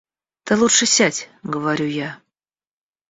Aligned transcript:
Ты 0.45 0.55
лучше 0.57 0.87
сядь,— 0.87 1.29
говорю 1.43 1.85
я. 1.85 2.19